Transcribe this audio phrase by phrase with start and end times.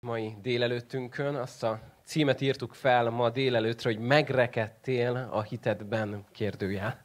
[0.00, 1.34] mai délelőttünkön.
[1.34, 7.04] Azt a címet írtuk fel ma délelőttre, hogy megrekedtél a hitedben kérdőjel.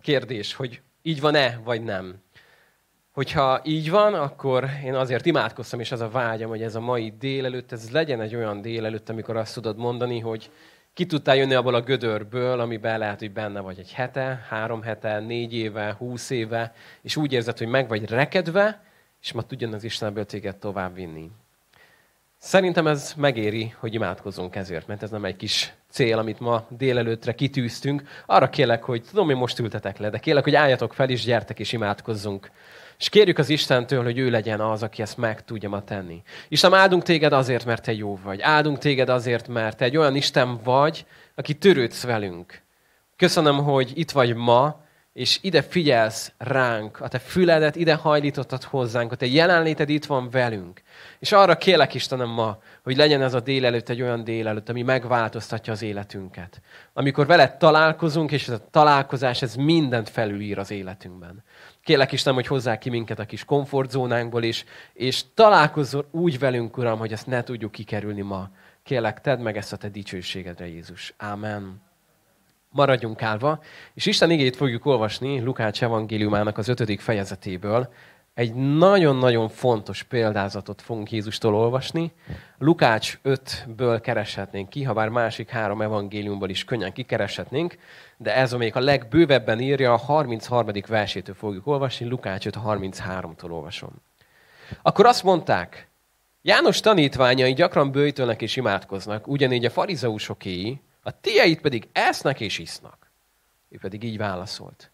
[0.00, 2.22] Kérdés, hogy így van-e, vagy nem.
[3.12, 7.14] Hogyha így van, akkor én azért imádkoztam, és az a vágyam, hogy ez a mai
[7.18, 10.50] délelőtt, ez legyen egy olyan délelőtt, amikor azt tudod mondani, hogy
[10.92, 15.20] ki tudtál jönni abból a gödörből, amiben lehet, hogy benne vagy egy hete, három hete,
[15.20, 18.82] négy éve, húsz éve, és úgy érzed, hogy meg vagy rekedve,
[19.20, 21.30] és ma tudjon az Isten ebből téged tovább vinni.
[22.48, 27.34] Szerintem ez megéri, hogy imádkozzunk ezért, mert ez nem egy kis cél, amit ma délelőttre
[27.34, 28.02] kitűztünk.
[28.26, 31.58] Arra kérlek, hogy tudom, hogy most ültetek le, de kérlek, hogy álljatok fel, és gyertek
[31.58, 32.50] és imádkozzunk.
[32.98, 36.22] És kérjük az Istentől, hogy ő legyen az, aki ezt meg tudja ma tenni.
[36.48, 38.40] Isten, áldunk téged azért, mert te jó vagy.
[38.40, 42.62] Áldunk téged azért, mert te egy olyan Isten vagy, aki törődsz velünk.
[43.16, 44.80] Köszönöm, hogy itt vagy ma,
[45.18, 50.30] és ide figyelsz ránk, a te füledet ide hajlítottad hozzánk, a te jelenléted itt van
[50.30, 50.82] velünk.
[51.18, 55.72] És arra kérlek Istenem ma, hogy legyen ez a délelőtt egy olyan délelőtt, ami megváltoztatja
[55.72, 56.60] az életünket.
[56.92, 61.44] Amikor veled találkozunk, és ez a találkozás, ez mindent felülír az életünkben.
[61.84, 66.98] Kérlek Istenem, hogy hozzá ki minket a kis komfortzónánkból is, és találkozzon úgy velünk, Uram,
[66.98, 68.50] hogy ezt ne tudjuk kikerülni ma.
[68.82, 71.14] Kérlek, tedd meg ezt a te dicsőségedre, Jézus.
[71.16, 71.86] Ámen
[72.78, 73.60] maradjunk állva,
[73.94, 77.88] és Isten igét fogjuk olvasni Lukács evangéliumának az ötödik fejezetéből.
[78.34, 82.12] Egy nagyon-nagyon fontos példázatot fogunk Jézustól olvasni.
[82.58, 87.78] Lukács 5-ből kereshetnénk ki, ha bár másik három evangéliumból is könnyen kikereshetnénk,
[88.16, 90.72] de ez, amelyik a legbővebben írja, a 33.
[90.86, 93.90] versétől fogjuk olvasni, Lukács 5 33-tól olvasom.
[94.82, 95.88] Akkor azt mondták,
[96.42, 103.10] János tanítványai gyakran bőjtölnek és imádkoznak, ugyanígy a farizeusokéi, a tieit pedig esznek és isznak.
[103.68, 104.90] Ő pedig így válaszolt.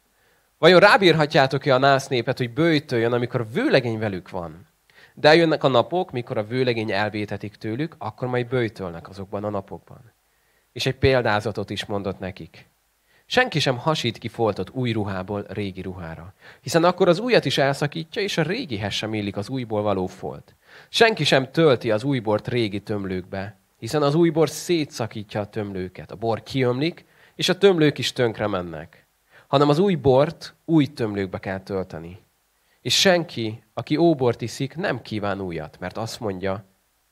[0.59, 4.67] Vajon rábírhatjátok-e a nász népet, hogy bőjtöljön, amikor vőlegény velük van?
[5.15, 10.13] De eljönnek a napok, mikor a vőlegény elvétetik tőlük, akkor majd bőjtölnek azokban a napokban.
[10.73, 12.69] És egy példázatot is mondott nekik.
[13.27, 18.23] Senki sem hasít ki foltot új ruhából régi ruhára, hiszen akkor az újat is elszakítja,
[18.23, 20.55] és a régihez sem illik az újból való folt.
[20.89, 26.11] Senki sem tölti az új bort régi tömlőkbe, hiszen az új bor szétszakítja a tömlőket.
[26.11, 29.07] A bor kiömlik, és a tömlők is tönkre mennek.
[29.47, 32.19] Hanem az új bort új tömlőkbe kell tölteni.
[32.81, 36.65] És senki, aki óbort iszik, nem kíván újat, mert azt mondja,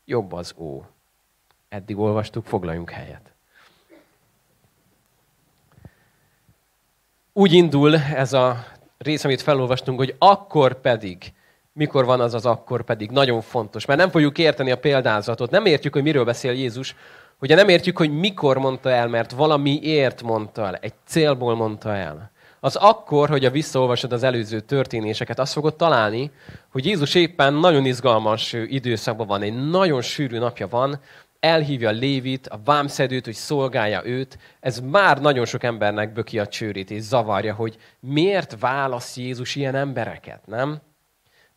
[0.04, 0.84] jobb az ó.
[1.68, 3.32] Eddig olvastuk, foglaljunk helyet.
[7.32, 8.64] Úgy indul ez a
[8.98, 11.32] rész, amit felolvastunk, hogy akkor pedig
[11.72, 13.84] mikor van az az akkor pedig nagyon fontos.
[13.84, 16.96] Mert nem fogjuk érteni a példázatot, nem értjük, hogy miről beszél Jézus,
[17.40, 22.30] ugye nem értjük, hogy mikor mondta el, mert valamiért mondta el, egy célból mondta el.
[22.60, 26.30] Az akkor, hogy a visszaolvasod az előző történéseket, azt fogod találni,
[26.72, 31.00] hogy Jézus éppen nagyon izgalmas időszakban van, egy nagyon sűrű napja van,
[31.40, 34.38] elhívja Lévit, a vámszedőt, hogy szolgálja őt.
[34.60, 39.74] Ez már nagyon sok embernek böki a csőrét, és zavarja, hogy miért válasz Jézus ilyen
[39.74, 40.80] embereket, nem?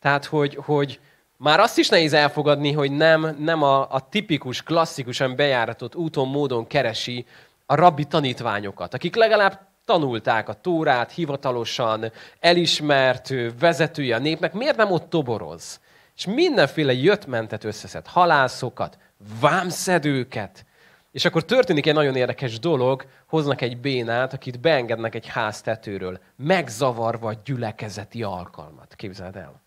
[0.06, 1.00] Tehát, hogy, hogy
[1.38, 6.68] már azt is nehéz elfogadni, hogy nem, nem a, a tipikus, klasszikusan bejáratott úton, módon
[6.68, 7.26] keresi
[7.66, 14.92] a rabbi tanítványokat, akik legalább tanulták a tórát, hivatalosan elismert vezetője a népnek, miért nem
[14.92, 15.80] ott toboroz?
[16.16, 18.98] És mindenféle jött-mentet összeszed, halászokat,
[19.40, 20.66] vámszedőket.
[21.12, 26.20] És akkor történik egy nagyon érdekes dolog, hoznak egy bénát, akit beengednek egy ház tetőről,
[26.36, 28.96] megzavarva a gyülekezeti alkalmat.
[28.96, 29.65] Képzeld el.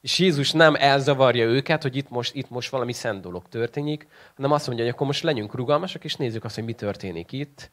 [0.00, 4.52] És Jézus nem elzavarja őket, hogy itt most, itt most valami szent dolog történik, hanem
[4.52, 7.70] azt mondja, hogy akkor most legyünk rugalmasak, és nézzük azt, hogy mi történik itt.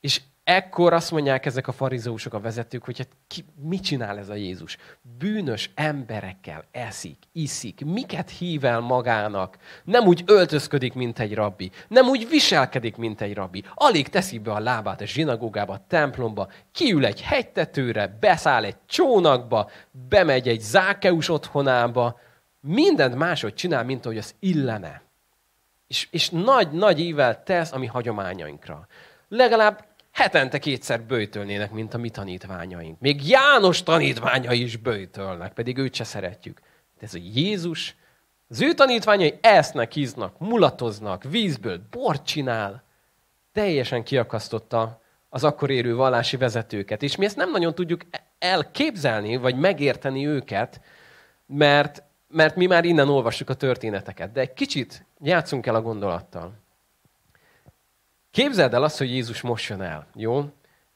[0.00, 4.28] És ekkor azt mondják ezek a farizósok, a vezetők, hogy hát ki, mit csinál ez
[4.28, 4.76] a Jézus?
[5.18, 9.56] Bűnös emberekkel eszik, iszik, miket hív el magának?
[9.84, 11.70] Nem úgy öltözködik, mint egy rabbi.
[11.88, 13.64] Nem úgy viselkedik, mint egy rabbi.
[13.74, 19.70] Alig teszi be a lábát a zsinagógába, a templomba, kiül egy hegytetőre, beszáll egy csónakba,
[20.08, 22.18] bemegy egy zákeus otthonába,
[22.60, 25.02] mindent máshogy csinál, mint ahogy az illene.
[25.86, 28.86] És, és nagy-nagy ível tesz a mi hagyományainkra.
[29.28, 33.00] Legalább hetente kétszer bőjtölnének, mint a mi tanítványaink.
[33.00, 36.60] Még János tanítványai is bőjtölnek, pedig őt se szeretjük.
[36.98, 37.96] De ez a Jézus,
[38.48, 42.82] az ő tanítványai esznek, híznak, mulatoznak, vízből bort csinál.
[43.52, 47.02] Teljesen kiakasztotta az akkor érő vallási vezetőket.
[47.02, 48.00] És mi ezt nem nagyon tudjuk
[48.38, 50.80] elképzelni, vagy megérteni őket,
[51.46, 54.32] mert, mert mi már innen olvassuk a történeteket.
[54.32, 56.52] De egy kicsit játszunk el a gondolattal.
[58.30, 60.44] Képzeld el azt, hogy Jézus most jön el, jó?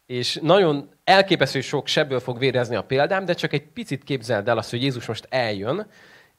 [0.07, 4.59] És nagyon elképesztő sok sebből fog vérezni a példám, de csak egy picit képzeld el
[4.59, 5.87] azt, hogy Jézus most eljön,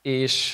[0.01, 0.53] és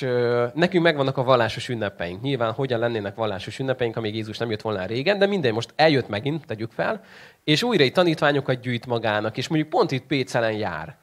[0.54, 2.22] nekünk megvannak a vallásos ünnepeink.
[2.22, 6.08] Nyilván hogyan lennének vallásos ünnepeink, amíg Jézus nem jött volna régen, de minden most eljött
[6.08, 7.04] megint, tegyük fel,
[7.44, 10.96] és újra egy tanítványokat gyűjt magának, és mondjuk pont itt Pécelen jár.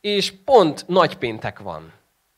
[0.00, 1.92] És pont nagypéntek van.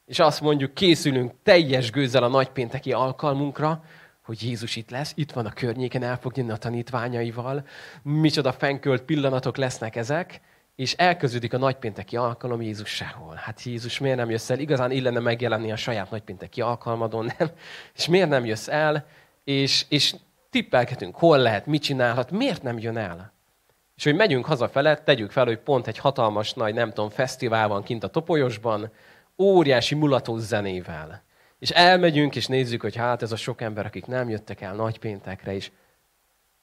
[0.07, 3.85] És azt mondjuk, készülünk teljes gőzzel a nagypénteki alkalmunkra,
[4.27, 7.67] hogy Jézus itt lesz, itt van a környéken, el fog jönni a tanítványaival,
[8.03, 10.41] micsoda fenkölt pillanatok lesznek ezek,
[10.77, 13.35] és elkezdődik a nagypénteki alkalom, Jézus sehol.
[13.35, 14.59] Hát Jézus miért nem jössz el?
[14.59, 17.51] Igazán illene megjelenni a saját nagypénteki alkalmadon, nem?
[17.95, 19.07] És miért nem jössz el?
[19.45, 20.15] És, és
[20.51, 23.33] tippelgetünk, hol lehet, mit csinálhat, miért nem jön el?
[23.97, 27.83] És hogy megyünk hazafele, tegyük fel, hogy pont egy hatalmas nagy, nem tudom, fesztivál van
[27.83, 28.91] kint a Topolyosban,
[29.39, 31.25] óriási mulató zenével.
[31.59, 35.55] És elmegyünk, és nézzük, hogy hát ez a sok ember, akik nem jöttek el nagypéntekre,
[35.55, 35.71] és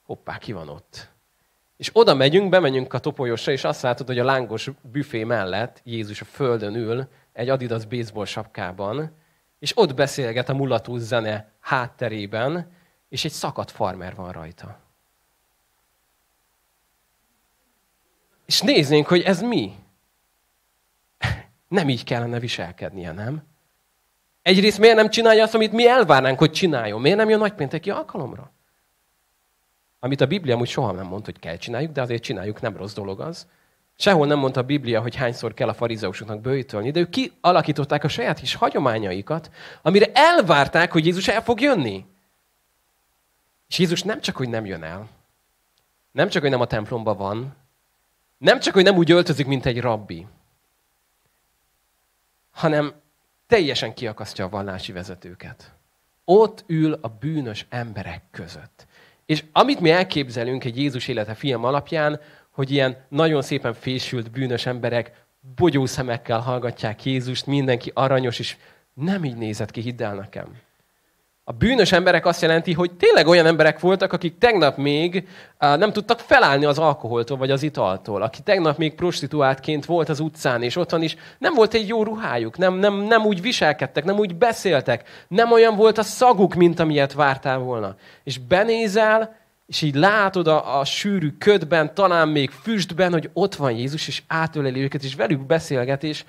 [0.04, 1.12] hoppá, ki van ott?
[1.78, 6.22] És oda megyünk, bemegyünk a topolyosra, és azt látod, hogy a lángos büfé mellett Jézus
[6.22, 9.12] a földön ül, egy Adidas baseball sapkában,
[9.60, 12.72] és ott beszélget a mulató zene hátterében,
[13.10, 14.80] és egy szakadt farmer van rajta.
[18.45, 19.75] És néznénk, hogy ez mi?
[21.68, 23.44] Nem így kellene viselkednie, nem?
[24.44, 27.01] Egyrészt miért nem csinálja azt, amit mi elvárnánk, hogy csináljon?
[27.01, 28.51] Miért nem jön nagypénteki alkalomra?
[30.00, 32.94] Amit a Biblia úgy soha nem mond, hogy kell csináljuk, de azért csináljuk, nem rossz
[32.94, 33.48] dolog az.
[33.98, 38.07] Sehol nem mondta a Biblia, hogy hányszor kell a farizeusoknak bőjtölni, de ők kialakították a
[38.07, 39.50] saját kis hagyományaikat,
[39.81, 42.06] amire elvárták, hogy Jézus el fog jönni.
[43.68, 45.10] És Jézus nem csak, hogy nem jön el,
[46.12, 47.56] nem csak, hogy nem a templomban van,
[48.38, 50.28] nem csak, hogy nem úgy öltözik, mint egy rabbi,
[52.51, 52.94] hanem
[53.54, 55.74] teljesen kiakasztja a vallási vezetőket.
[56.26, 58.88] Ott ül a bűnös emberek között.
[59.26, 62.20] És amit mi elképzelünk egy Jézus élete film alapján,
[62.50, 68.58] hogy ilyen nagyon szépen fésült bűnös emberek bogyószemekkel hallgatják Jézust, mindenki aranyos, és
[68.94, 70.58] nem így nézett ki, hidd el nekem.
[71.45, 76.19] A bűnös emberek azt jelenti, hogy tényleg olyan emberek voltak, akik tegnap még nem tudtak
[76.19, 81.01] felállni az alkoholtól vagy az italtól, aki tegnap még prostituáltként volt az utcán, és otthon
[81.01, 85.51] is nem volt egy jó ruhájuk, nem, nem, nem úgy viselkedtek, nem úgy beszéltek, nem
[85.51, 87.95] olyan volt a szaguk, mint amilyet vártál volna.
[88.24, 89.36] És benézel,
[89.66, 94.24] és így látod a, a sűrű ködben, talán még füstben, hogy ott van Jézus, és
[94.28, 96.24] átöleli őket, és velük beszélget, és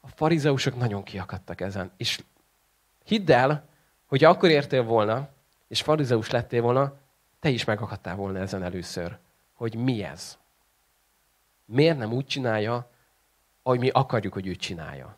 [0.00, 1.90] a farizeusok nagyon kiakadtak ezen.
[1.96, 2.18] És
[3.06, 3.68] Hidd el,
[4.06, 5.28] hogy akkor értél volna,
[5.68, 6.94] és farizeus lettél volna,
[7.40, 9.16] te is megakadtál volna ezen először,
[9.52, 10.38] hogy mi ez.
[11.64, 12.90] Miért nem úgy csinálja,
[13.62, 15.16] ahogy mi akarjuk, hogy ő csinálja.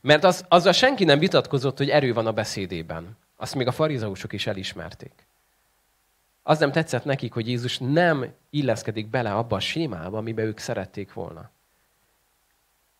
[0.00, 3.16] Mert az, azzal senki nem vitatkozott, hogy erő van a beszédében.
[3.36, 5.26] Azt még a farizeusok is elismerték.
[6.42, 11.12] Az nem tetszett nekik, hogy Jézus nem illeszkedik bele abba a sémába, amiben ők szerették
[11.12, 11.50] volna.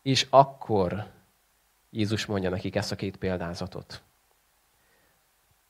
[0.01, 1.07] És akkor
[1.89, 4.01] Jézus mondja nekik ezt a két példázatot.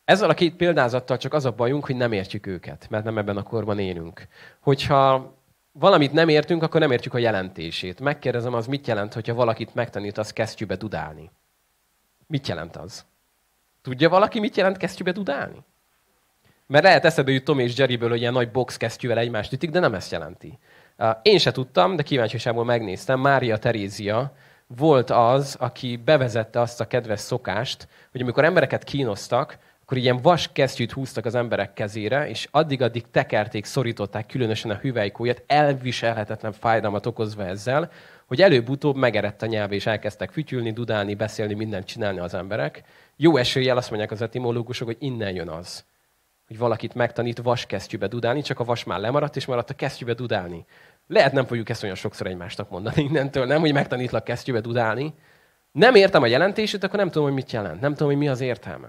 [0.06, 3.38] Ezzel a két példázattal csak az a bajunk, hogy nem értjük őket, mert nem ebben
[3.38, 4.27] a korban élünk.
[4.60, 5.33] Hogyha
[5.71, 8.00] valamit nem értünk, akkor nem értjük a jelentését.
[8.00, 11.31] Megkérdezem, az mit jelent, hogyha valakit megtanítasz kesztyűbe dudálni?
[12.27, 13.06] Mit jelent az?
[13.81, 15.63] Tudja valaki, mit jelent kesztyűbe dudálni?
[16.68, 19.80] Mert lehet eszebe jut Tom és Jerryből, hogy ilyen nagy box kesztyűvel egymást ütik, de
[19.80, 20.60] nem ezt jelenti.
[21.22, 23.19] Én se tudtam, de kíváncsiságból megnéztem.
[23.19, 24.36] Mária Terézia
[24.77, 30.50] volt az, aki bevezette azt a kedves szokást, hogy amikor embereket kínoztak, akkor ilyen vas
[30.51, 37.46] kesztyűt húztak az emberek kezére, és addig-addig tekerték, szorították különösen a hüvelykóját, elviselhetetlen fájdalmat okozva
[37.46, 37.91] ezzel,
[38.25, 42.84] hogy előbb-utóbb megerett a nyelv, és elkezdtek fütyülni, dudálni, beszélni, mindent csinálni az emberek.
[43.15, 45.86] Jó eséllyel azt mondják az etimológusok, hogy innen jön az,
[46.48, 50.65] hogy valakit megtanít vaskesztyűbe dudálni, csak a vas már lemaradt, és maradt a kesztyűbe dudálni.
[51.12, 55.13] Lehet nem fogjuk ezt olyan sokszor egymásnak mondani innentől, nem, hogy megtanítlak kesztyűbe dudálni.
[55.72, 57.82] Nem értem a jelentését, akkor nem tudom, hogy mit jelent.
[57.82, 58.88] Nem tudom, hogy mi az értelme.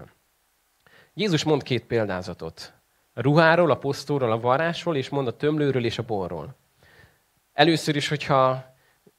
[1.13, 2.73] Jézus mond két példázatot.
[3.13, 6.55] A ruháról, a posztóról, a varásról, és mond a tömlőről és a borról.
[7.53, 8.75] Először is, hogyha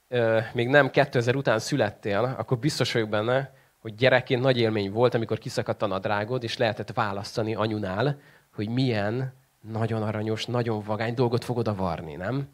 [0.09, 5.15] euh, még nem 2000 után születtél, akkor biztos vagyok benne, hogy gyerekként nagy élmény volt,
[5.15, 8.21] amikor kiszakadt a nadrágod, és lehetett választani anyunál,
[8.55, 12.49] hogy milyen nagyon aranyos, nagyon vagány dolgot fogod a varni, nem?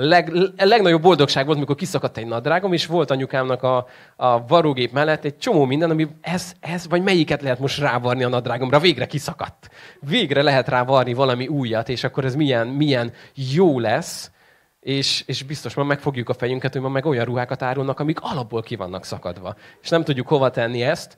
[0.00, 3.86] Leg, legnagyobb boldogság volt, amikor kiszakadt egy nadrágom, és volt anyukámnak a,
[4.16, 8.28] a varógép mellett egy csomó minden, ami ez, ez, vagy melyiket lehet most rávarni a
[8.28, 9.68] nadrágomra, végre kiszakadt.
[10.00, 13.12] Végre lehet rávarni valami újat, és akkor ez milyen, milyen
[13.52, 14.30] jó lesz,
[14.80, 18.62] és, és biztos ma megfogjuk a fejünket, hogy ma meg olyan ruhákat árulnak, amik alapból
[18.62, 19.54] ki vannak szakadva.
[19.82, 21.16] És nem tudjuk hova tenni ezt,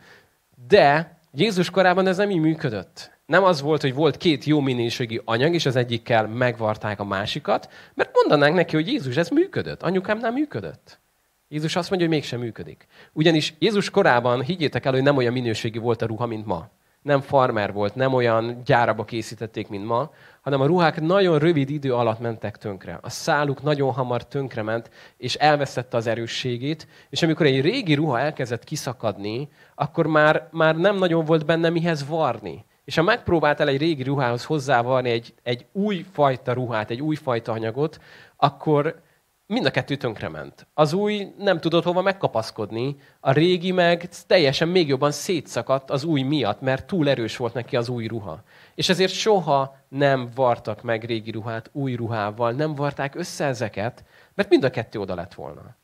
[0.69, 3.20] de Jézus korában ez nem így működött.
[3.31, 7.69] Nem az volt, hogy volt két jó minőségi anyag, és az egyikkel megvarták a másikat,
[7.95, 9.83] mert mondanánk neki, hogy Jézus, ez működött.
[9.83, 11.01] Anyukám nem működött.
[11.49, 12.87] Jézus azt mondja, hogy mégsem működik.
[13.13, 16.69] Ugyanis Jézus korában, higgyétek el, hogy nem olyan minőségi volt a ruha, mint ma.
[17.03, 20.11] Nem farmer volt, nem olyan gyáraba készítették, mint ma,
[20.41, 22.99] hanem a ruhák nagyon rövid idő alatt mentek tönkre.
[23.03, 28.65] A száluk nagyon hamar tönkrement, és elvesztette az erősségét, és amikor egy régi ruha elkezdett
[28.65, 32.65] kiszakadni, akkor már, már nem nagyon volt benne mihez varni.
[32.85, 37.53] És ha megpróbáltál egy régi ruhához hozzávarni egy, egy új fajta ruhát, egy új fajta
[37.53, 38.01] anyagot,
[38.37, 39.03] akkor
[39.51, 40.67] mind a kettő tönkrement.
[40.75, 46.23] Az új nem tudott hova megkapaszkodni, a régi meg teljesen még jobban szétszakadt az új
[46.23, 48.43] miatt, mert túl erős volt neki az új ruha.
[48.75, 54.49] És ezért soha nem vartak meg régi ruhát új ruhával, nem varták össze ezeket, mert
[54.49, 55.77] mind a kettő oda lett volna.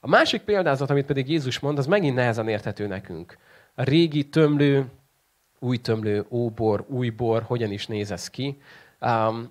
[0.00, 3.38] A másik példázat, amit pedig Jézus mond, az megint nehezen érthető nekünk.
[3.74, 4.86] A régi tömlő,
[5.58, 8.60] új tömlő, óbor, új bor, hogyan is néz ez ki.
[9.00, 9.50] Um,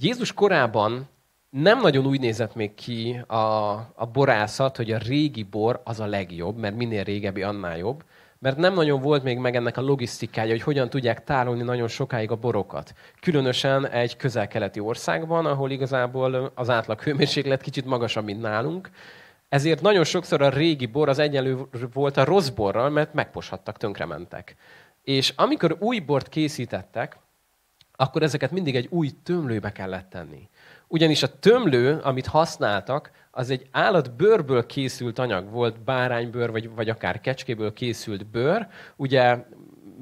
[0.00, 1.08] Jézus korában
[1.50, 6.06] nem nagyon úgy nézett még ki a, a borászat, hogy a régi bor az a
[6.06, 8.04] legjobb, mert minél régebbi, annál jobb,
[8.38, 12.30] mert nem nagyon volt még meg ennek a logisztikája, hogy hogyan tudják tárolni nagyon sokáig
[12.30, 12.94] a borokat.
[13.20, 18.90] Különösen egy közel-keleti országban, ahol igazából az átlag hőmérséklet kicsit magasabb, mint nálunk.
[19.48, 21.58] Ezért nagyon sokszor a régi bor az egyenlő
[21.92, 24.56] volt a rossz borral, mert megposhattak, tönkrementek.
[25.08, 27.18] És amikor új bort készítettek,
[27.96, 30.48] akkor ezeket mindig egy új tömlőbe kellett tenni.
[30.88, 36.88] Ugyanis a tömlő, amit használtak, az egy állat bőrből készült anyag volt, báránybőr, vagy, vagy
[36.88, 38.66] akár kecskéből készült bőr.
[38.96, 39.44] Ugye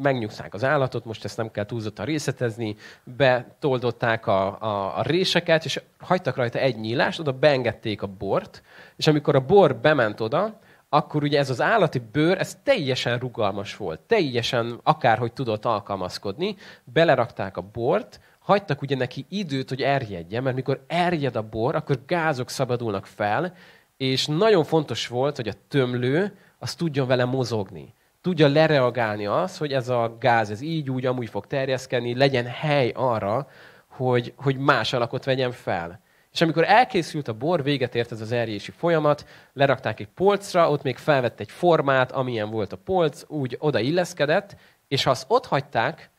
[0.03, 5.81] megnyugszák az állatot, most ezt nem kell túlzottan részletezni, betoldották a, a, a réseket, és
[5.99, 8.63] hagytak rajta egy nyílást, oda beengedték a bort,
[8.97, 10.59] és amikor a bor bement oda,
[10.89, 17.57] akkor ugye ez az állati bőr, ez teljesen rugalmas volt, teljesen akárhogy tudott alkalmazkodni, belerakták
[17.57, 22.51] a bort, hagytak ugye neki időt, hogy erjedjen, mert mikor erjed a bor, akkor gázok
[22.51, 23.55] szabadulnak fel,
[23.97, 27.95] és nagyon fontos volt, hogy a tömlő az tudjon vele mozogni.
[28.21, 32.93] Tudja lereagálni az, hogy ez a gáz ez így, úgy, amúgy fog terjeszkedni, legyen hely
[32.95, 33.49] arra,
[33.87, 36.01] hogy, hogy más alakot vegyen fel.
[36.37, 40.83] És amikor elkészült a bor, véget ért ez az erjési folyamat, lerakták egy polcra, ott
[40.83, 44.57] még felvett egy formát, amilyen volt a polc, úgy oda illeszkedett,
[44.89, 46.11] és ha azt ott hagyták,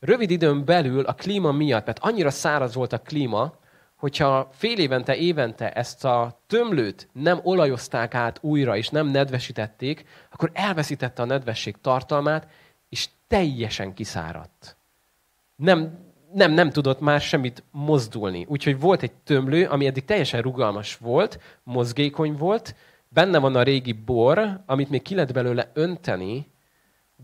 [0.00, 3.54] rövid időn belül a klíma miatt, mert annyira száraz volt a klíma,
[3.96, 10.50] hogyha fél évente, évente ezt a tömlőt nem olajozták át újra, és nem nedvesítették, akkor
[10.54, 12.46] elveszítette a nedvesség tartalmát,
[12.88, 14.76] és teljesen kiszáradt.
[15.56, 18.46] Nem, nem, nem tudott már semmit mozdulni.
[18.48, 22.74] Úgyhogy volt egy tömlő, ami eddig teljesen rugalmas volt, mozgékony volt,
[23.08, 26.46] benne van a régi bor, amit még ki lehet belőle önteni,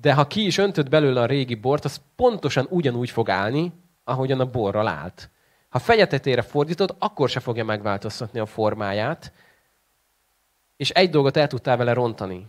[0.01, 3.73] de ha ki is öntött belőle a régi bort, az pontosan ugyanúgy fog állni,
[4.05, 5.31] ahogyan a borral állt.
[5.69, 9.33] Ha fejetetére fordítod, akkor se fogja megváltoztatni a formáját,
[10.77, 12.47] és egy dolgot el tudtál vele rontani,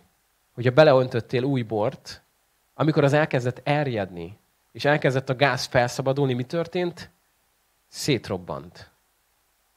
[0.53, 2.23] hogyha beleöntöttél új bort,
[2.73, 4.37] amikor az elkezdett erjedni,
[4.75, 7.09] és elkezdett a gáz felszabadulni, mi történt?
[7.87, 8.91] Szétrobbant.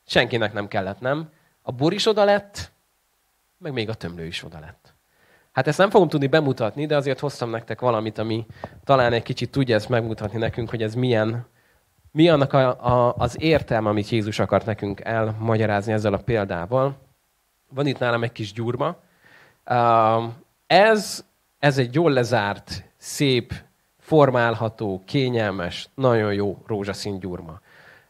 [0.07, 1.31] Senkinek nem kellett, nem?
[1.63, 2.73] A bor is oda lett,
[3.59, 4.95] meg még a tömlő is oda lett.
[5.53, 8.47] Hát ezt nem fogom tudni bemutatni, de azért hoztam nektek valamit, ami
[8.85, 11.47] talán egy kicsit tudja ezt megmutatni nekünk, hogy ez milyen,
[12.11, 16.99] mi annak a, a, az értelme, amit Jézus akart nekünk elmagyarázni ezzel a példával.
[17.69, 18.97] Van itt nálam egy kis gyurma.
[20.67, 21.25] Ez,
[21.59, 23.67] ez egy jól lezárt, szép,
[24.09, 27.61] formálható, kényelmes, nagyon jó rózsaszín gyurma.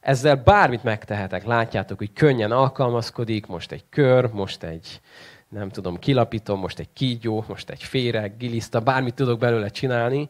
[0.01, 1.45] Ezzel bármit megtehetek.
[1.45, 5.01] Látjátok, hogy könnyen alkalmazkodik, most egy kör, most egy,
[5.49, 10.29] nem tudom, kilapítom, most egy kígyó, most egy féreg, giliszta, bármit tudok belőle csinálni,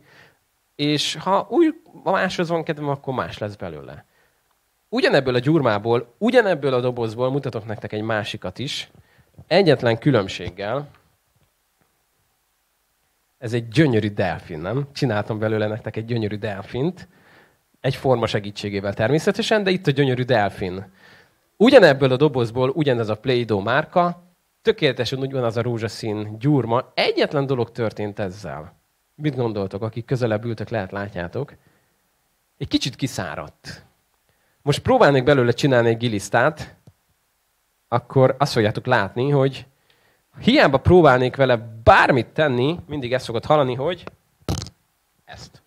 [0.76, 4.04] és ha új, máshoz van kedvem, akkor más lesz belőle.
[4.88, 8.90] Ugyanebből a gyurmából, ugyanebből a dobozból mutatok nektek egy másikat is,
[9.46, 10.88] egyetlen különbséggel,
[13.38, 14.88] ez egy gyönyörű delfin, nem?
[14.92, 17.08] Csináltam belőle nektek egy gyönyörű delfint,
[17.80, 20.92] egy forma segítségével természetesen, de itt a gyönyörű delfin.
[21.56, 24.22] Ugyanebből a dobozból ugyanez a Play-Doh márka,
[24.62, 26.92] tökéletesen úgy van az a rózsaszín gyurma.
[26.94, 28.76] Egyetlen dolog történt ezzel.
[29.14, 31.54] Mit gondoltok, akik közelebb ültek, lehet látjátok.
[32.58, 33.84] Egy kicsit kiszáradt.
[34.62, 36.76] Most próbálnék belőle csinálni egy gilisztát,
[37.88, 39.66] akkor azt fogjátok látni, hogy
[40.40, 44.04] hiába próbálnék vele bármit tenni, mindig ezt szokott hallani, hogy
[45.24, 45.62] ezt.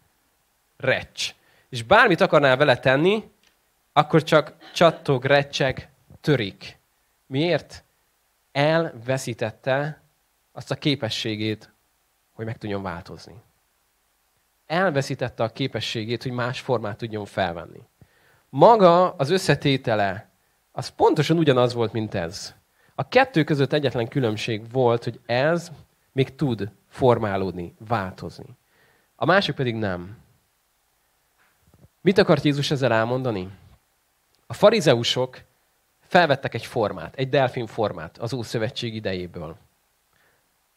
[0.77, 1.35] Recs.
[1.69, 3.31] És bármit akarnál vele tenni,
[3.93, 5.89] akkor csak csattog, recseg,
[6.21, 6.79] törik.
[7.25, 7.83] Miért?
[8.51, 10.01] elveszítette
[10.51, 11.71] azt a képességét,
[12.33, 13.41] hogy meg tudjon változni.
[14.65, 17.81] Elveszítette a képességét, hogy más formát tudjon felvenni.
[18.49, 20.29] Maga az összetétele,
[20.71, 22.55] az pontosan ugyanaz volt, mint ez.
[23.01, 25.71] A kettő között egyetlen különbség volt, hogy ez
[26.11, 28.45] még tud formálódni, változni.
[29.15, 30.17] A másik pedig nem.
[32.01, 33.49] Mit akart Jézus ezzel elmondani?
[34.47, 35.41] A farizeusok
[36.01, 39.55] felvettek egy formát, egy delfin formát az Ószövetség idejéből.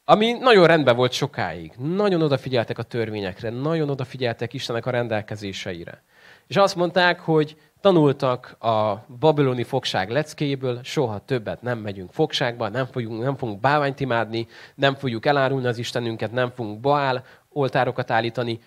[0.04, 1.72] Ami nagyon rendben volt sokáig.
[1.76, 6.02] Nagyon odafigyeltek a törvényekre, nagyon odafigyeltek Istenek a rendelkezéseire.
[6.46, 12.86] És azt mondták, hogy tanultak a babiloni fogság leckéből, soha többet nem megyünk fogságba, nem
[12.86, 18.60] fogunk, nem fogunk báványt imádni, nem fogjuk elárulni az Istenünket, nem fogunk Baál oltárokat állítani,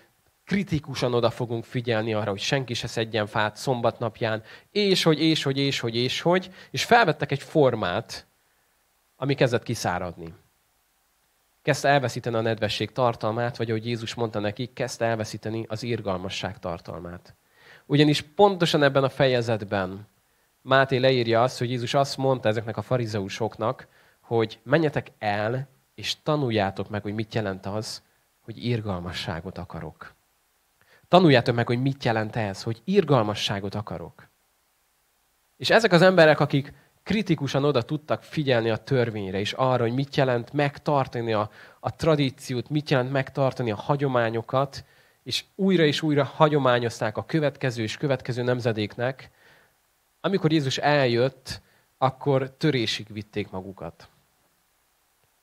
[0.44, 5.56] kritikusan oda fogunk figyelni arra, hogy senki se szedjen fát szombatnapján, és hogy, és hogy,
[5.56, 8.26] és hogy, és hogy, és felvettek egy formát,
[9.16, 10.34] ami kezdett kiszáradni.
[11.62, 17.37] Kezdte elveszíteni a nedvesség tartalmát, vagy ahogy Jézus mondta nekik, kezdte elveszíteni az irgalmasság tartalmát.
[17.90, 20.06] Ugyanis pontosan ebben a fejezetben
[20.62, 23.86] Máté leírja azt, hogy Jézus azt mondta ezeknek a farizeusoknak,
[24.20, 28.02] hogy menjetek el, és tanuljátok meg, hogy mit jelent az,
[28.40, 30.14] hogy irgalmasságot akarok.
[31.08, 34.28] Tanuljátok meg, hogy mit jelent ez, hogy irgalmasságot akarok.
[35.56, 40.16] És ezek az emberek, akik kritikusan oda tudtak figyelni a törvényre, és arra, hogy mit
[40.16, 44.84] jelent megtartani a, a tradíciót, mit jelent megtartani a hagyományokat,
[45.28, 49.30] és újra és újra hagyományozták a következő és következő nemzedéknek,
[50.20, 51.60] amikor Jézus eljött,
[51.98, 54.08] akkor törésig vitték magukat.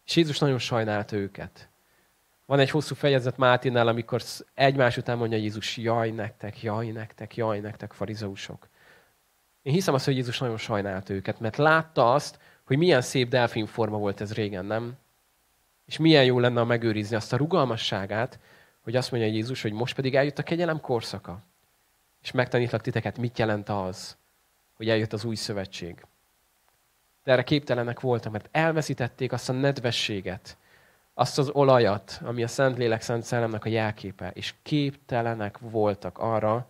[0.06, 1.70] És Jézus nagyon sajnálta őket.
[2.46, 4.22] Van egy hosszú fejezet Máténál, amikor
[4.54, 8.68] egymás után mondja Jézus, jaj nektek, jaj nektek, jaj nektek, farizeusok.
[9.62, 13.66] Én hiszem azt, hogy Jézus nagyon sajnálta őket, mert látta azt, hogy milyen szép delfin
[13.66, 14.94] forma volt ez régen, nem?
[15.86, 18.40] És milyen jó lenne megőrizni azt a rugalmasságát,
[18.86, 21.42] hogy azt mondja Jézus, hogy most pedig eljött a kegyelem korszaka.
[22.22, 24.18] És megtanítlak titeket, mit jelent az,
[24.74, 26.06] hogy eljött az új szövetség.
[27.24, 30.58] De erre képtelenek voltak, mert elveszítették azt a nedvességet,
[31.14, 36.68] azt az olajat, ami a Szentlélek Szent Szellemnek a jelképe, és képtelenek voltak arra,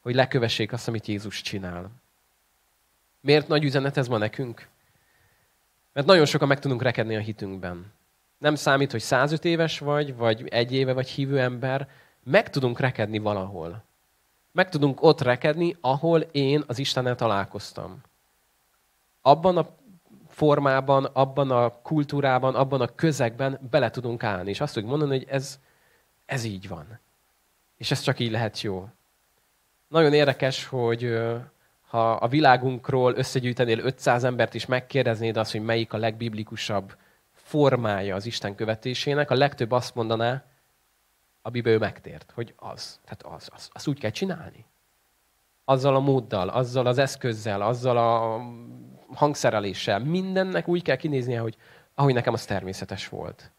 [0.00, 1.90] hogy lekövessék azt, amit Jézus csinál.
[3.20, 4.68] Miért nagy üzenet ez ma nekünk?
[5.92, 7.92] Mert nagyon sokan meg tudunk rekedni a hitünkben.
[8.38, 11.88] Nem számít, hogy 105 éves vagy, vagy egy éve vagy hívő ember,
[12.24, 13.84] meg tudunk rekedni valahol.
[14.52, 18.00] Meg tudunk ott rekedni, ahol én az Istennel találkoztam.
[19.22, 19.68] Abban a
[20.28, 24.50] formában, abban a kultúrában, abban a közegben bele tudunk állni.
[24.50, 25.60] És azt tudjuk mondani, hogy ez,
[26.26, 26.98] ez így van.
[27.76, 28.88] És ez csak így lehet jó.
[29.88, 31.18] Nagyon érdekes, hogy
[31.88, 36.96] ha a világunkról összegyűjtenél 500 embert, és megkérdeznéd azt, hogy melyik a legbiblikusabb
[37.48, 40.44] formája az Isten követésének, a legtöbb azt mondaná,
[41.42, 43.00] amiben ő megtért, hogy az.
[43.04, 43.70] Tehát az, az.
[43.72, 44.64] Azt úgy kell csinálni.
[45.64, 48.40] Azzal a móddal, azzal az eszközzel, azzal a
[49.14, 51.56] hangszereléssel, mindennek úgy kell kinéznie, hogy
[51.94, 53.50] ahogy nekem az természetes volt.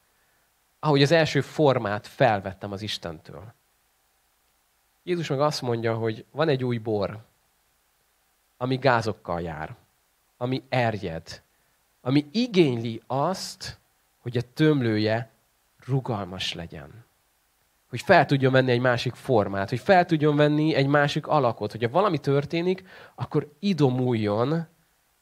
[0.79, 3.53] Ahogy az első formát felvettem az Istentől.
[5.03, 7.25] Jézus meg azt mondja, hogy van egy új bor,
[8.57, 9.75] ami gázokkal jár,
[10.37, 11.41] ami erjed,
[12.01, 13.78] ami igényli azt,
[14.19, 15.31] hogy a tömlője
[15.85, 17.05] rugalmas legyen.
[17.89, 21.89] Hogy fel tudjon venni egy másik formát, hogy fel tudjon venni egy másik alakot, hogyha
[21.89, 22.83] valami történik,
[23.15, 24.67] akkor idomuljon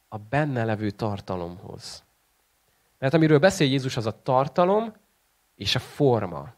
[0.08, 2.04] a benne levő tartalomhoz.
[2.98, 4.92] Mert amiről beszél Jézus, az a tartalom
[5.54, 6.56] és a forma.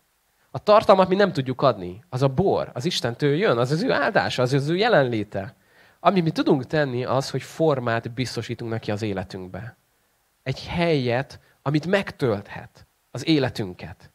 [0.50, 2.04] A tartalmat mi nem tudjuk adni.
[2.08, 5.54] Az a bor, az Istentől jön, az az ő áldása, az az ő jelenléte.
[6.00, 9.76] Amit mi tudunk tenni, az, hogy formát biztosítunk neki az életünkbe.
[10.42, 14.10] Egy helyet, amit megtölthet az életünket.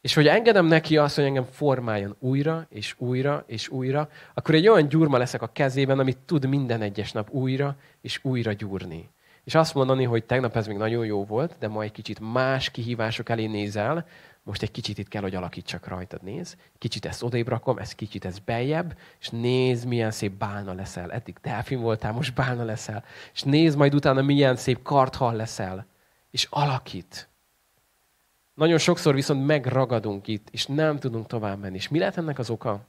[0.00, 4.68] És hogy engedem neki azt, hogy engem formáljon újra, és újra, és újra, akkor egy
[4.68, 9.10] olyan gyurma leszek a kezében, amit tud minden egyes nap újra, és újra gyúrni.
[9.44, 12.70] És azt mondani, hogy tegnap ez még nagyon jó volt, de ma egy kicsit más
[12.70, 14.06] kihívások elé nézel,
[14.42, 16.56] most egy kicsit itt kell, hogy alakítsak rajtad, néz.
[16.78, 21.12] Kicsit ezt odébb rakom, ez kicsit ez beljebb, és nézd, milyen szép bálna leszel.
[21.12, 23.04] Eddig delfin voltál, most bálna leszel.
[23.32, 25.86] És nézd majd utána, milyen szép karthal leszel.
[26.30, 27.28] És alakít.
[28.54, 31.76] Nagyon sokszor viszont megragadunk itt, és nem tudunk tovább menni.
[31.76, 32.80] És mi lehet ennek az oka?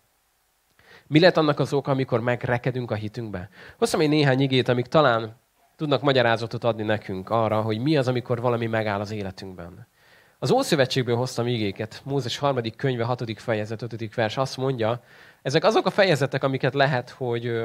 [1.08, 3.50] Mi lehet annak az oka, amikor megrekedünk a hitünkbe?
[3.78, 5.36] Hoztam egy néhány igét, amik talán
[5.76, 9.88] tudnak magyarázatot adni nekünk arra, hogy mi az, amikor valami megáll az életünkben.
[10.44, 12.02] Az Ószövetségből hoztam igéket.
[12.04, 15.04] Mózes harmadik könyve, hatodik fejezet, ötödik vers azt mondja,
[15.42, 17.62] ezek azok a fejezetek, amiket lehet, hogy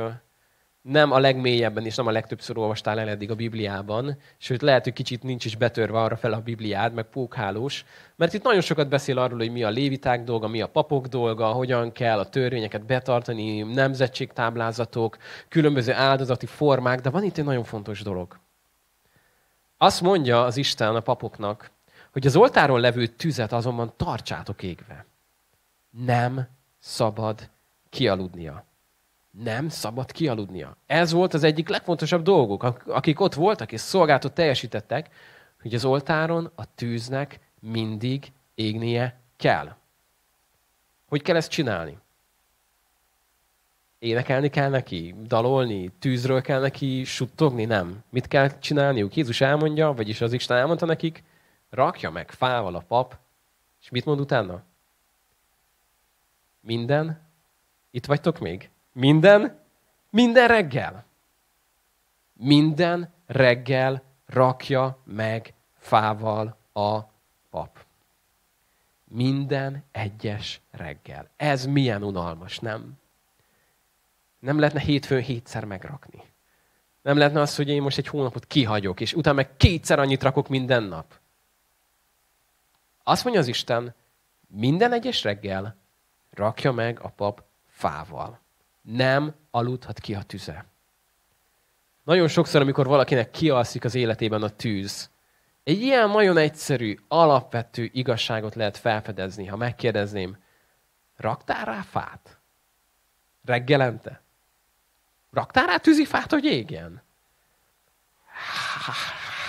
[0.83, 4.93] nem a legmélyebben és nem a legtöbbször olvastál el eddig a Bibliában, sőt lehet, hogy
[4.93, 7.85] kicsit nincs is betörve arra fel a Bibliád, meg pókhálós,
[8.17, 11.47] mert itt nagyon sokat beszél arról, hogy mi a léviták dolga, mi a papok dolga,
[11.47, 15.17] hogyan kell a törvényeket betartani, nemzetségtáblázatok,
[15.49, 18.39] különböző áldozati formák, de van itt egy nagyon fontos dolog.
[19.77, 21.75] Azt mondja az Isten a papoknak,
[22.16, 25.07] hogy az oltáron levő tüzet azonban tartsátok égve.
[25.90, 26.48] Nem
[26.79, 27.50] szabad
[27.90, 28.64] kialudnia.
[29.31, 30.76] Nem szabad kialudnia.
[30.87, 35.14] Ez volt az egyik legfontosabb dolguk, akik ott voltak és szolgáltot teljesítettek,
[35.62, 39.76] hogy az oltáron a tűznek mindig égnie kell.
[41.09, 41.98] Hogy kell ezt csinálni?
[43.98, 45.14] Énekelni kell neki?
[45.26, 45.92] Dalolni?
[45.98, 47.64] Tűzről kell neki suttogni?
[47.64, 48.02] Nem.
[48.11, 49.16] Mit kell csinálniuk?
[49.16, 51.24] Jézus elmondja, vagyis az Isten elmondta nekik,
[51.70, 53.18] rakja meg fával a pap,
[53.81, 54.62] és mit mond utána?
[56.61, 57.20] Minden?
[57.90, 58.70] Itt vagytok még?
[58.92, 59.59] Minden?
[60.11, 61.05] Minden reggel.
[62.33, 67.00] Minden reggel rakja meg fával a
[67.50, 67.85] pap.
[69.05, 71.31] Minden egyes reggel.
[71.37, 72.98] Ez milyen unalmas, nem?
[74.38, 76.22] Nem lehetne hétfőn hétszer megrakni.
[77.02, 80.48] Nem lehetne az, hogy én most egy hónapot kihagyok, és utána meg kétszer annyit rakok
[80.48, 81.18] minden nap.
[83.09, 83.95] Azt mondja az Isten,
[84.47, 85.77] minden egyes reggel
[86.31, 88.40] rakja meg a pap fával.
[88.83, 90.64] Nem aludhat ki a tüze.
[92.03, 95.11] Nagyon sokszor, amikor valakinek kialszik az életében a tűz,
[95.64, 100.37] egy ilyen nagyon egyszerű, alapvető igazságot lehet felfedezni, ha megkérdezném,
[101.16, 102.38] raktál rá fát?
[103.45, 104.21] Reggelente?
[105.31, 107.03] Raktál rá tűzifát, hogy égjen?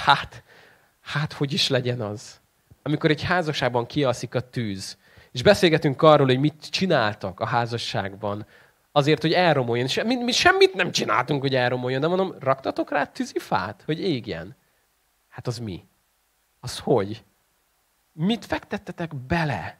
[0.03, 0.43] Hát,
[1.01, 2.39] hát, hogy is legyen az?
[2.87, 4.97] Amikor egy házasságban kialszik a tűz,
[5.31, 8.45] és beszélgetünk arról, hogy mit csináltak a házasságban,
[8.91, 9.85] azért, hogy elromoljon.
[9.85, 14.55] És mi, mi semmit nem csináltunk, hogy elromoljon, de mondom, raktatok rá tűzifát, hogy égjen?
[15.27, 15.83] Hát az mi?
[16.59, 17.23] Az hogy?
[18.11, 19.77] Mit fektettetek bele?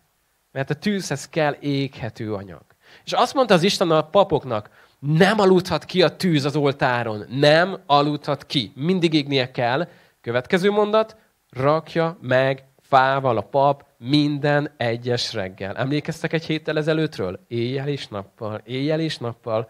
[0.52, 2.64] Mert a tűzhez kell éghető anyag.
[3.06, 7.26] És azt mondta az Isten a papoknak, nem aludhat ki a tűz az oltáron.
[7.30, 8.72] Nem aludhat ki.
[8.76, 9.88] Mindig égnie kell.
[10.22, 11.16] Következő mondat,
[11.50, 15.78] rakja meg fával a pap minden egyes reggel.
[15.78, 17.40] Emlékeztek egy héttel ezelőttről?
[17.48, 19.70] Éjjel és nappal, éjjel és nappal.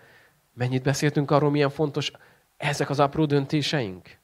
[0.53, 2.12] Mennyit beszéltünk arról, milyen fontos
[2.58, 4.17] ezek az apró döntéseink?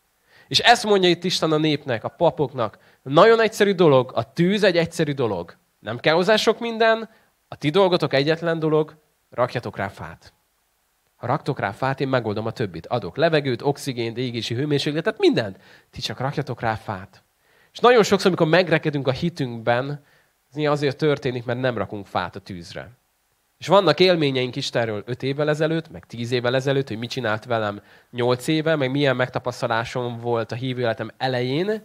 [0.47, 2.77] És ezt mondja itt Isten a népnek, a papoknak.
[3.01, 5.57] Nagyon egyszerű dolog, a tűz egy egyszerű dolog.
[5.79, 7.09] Nem kell hozzá sok minden,
[7.47, 8.95] a ti dolgotok egyetlen dolog,
[9.29, 10.33] rakjatok rá fát.
[11.15, 12.87] Ha raktok rá fát, én megoldom a többit.
[12.87, 15.57] Adok levegőt, oxigént, égési hőmérsékletet, mindent.
[15.89, 17.23] Ti csak rakjatok rá fát.
[17.73, 20.03] És nagyon sokszor, amikor megrekedünk a hitünkben,
[20.53, 22.89] ez azért történik, mert nem rakunk fát a tűzre.
[23.57, 27.81] És vannak élményeink Istenről öt évvel ezelőtt, meg tíz évvel ezelőtt, hogy mit csinált velem
[28.11, 31.81] nyolc éve, meg milyen megtapasztalásom volt a hívő életem elején,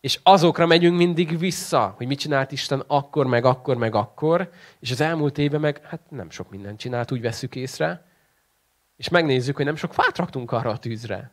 [0.00, 4.90] és azokra megyünk mindig vissza, hogy mit csinált Isten akkor, meg akkor, meg akkor, és
[4.90, 8.04] az elmúlt éve meg hát nem sok mindent csinált, úgy veszük észre,
[8.96, 11.30] és megnézzük, hogy nem sok fát raktunk arra a tűzre.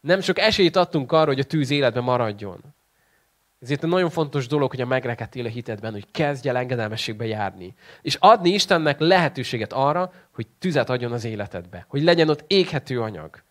[0.00, 2.60] Nem sok esélyt adtunk arra, hogy a tűz életben maradjon.
[3.62, 7.74] Ezért egy nagyon fontos dolog, hogy a megrekedtél a hitedben, hogy kezdj el engedelmességbe járni.
[8.02, 11.84] És adni Istennek lehetőséget arra, hogy tüzet adjon az életedbe.
[11.88, 13.42] Hogy legyen ott éghető anyag.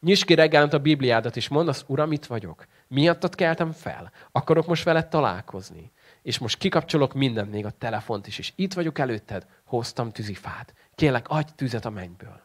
[0.00, 2.66] Nyisd ki reggelent a Bibliádat, és mondd azt, Uram, itt vagyok.
[2.88, 4.12] Miattad keltem fel.
[4.32, 5.92] Akarok most veled találkozni.
[6.22, 10.74] És most kikapcsolok mindent, még a telefont is, és itt vagyok előtted, hoztam tűzifát.
[10.94, 12.40] Kérlek, adj tüzet a mennyből.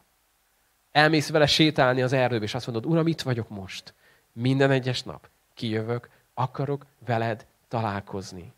[0.92, 3.94] Elmész vele sétálni az erdőbe, és azt mondod, Uram, itt vagyok most.
[4.32, 6.08] Minden egyes nap kijövök,
[6.42, 8.52] akarok veled találkozni.